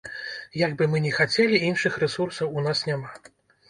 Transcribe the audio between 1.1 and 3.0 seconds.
хацелі, іншых рэсурсаў у нас